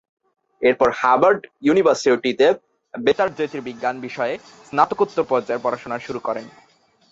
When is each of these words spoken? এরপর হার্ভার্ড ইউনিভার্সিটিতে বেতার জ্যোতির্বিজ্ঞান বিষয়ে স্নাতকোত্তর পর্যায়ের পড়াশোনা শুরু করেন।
এরপর 0.61 0.89
হার্ভার্ড 0.99 1.41
ইউনিভার্সিটিতে 1.65 2.47
বেতার 2.93 3.29
জ্যোতির্বিজ্ঞান 3.37 3.95
বিষয়ে 4.07 4.33
স্নাতকোত্তর 4.67 5.23
পর্যায়ের 5.31 5.63
পড়াশোনা 5.65 5.97
শুরু 5.99 6.19
করেন। 6.27 6.45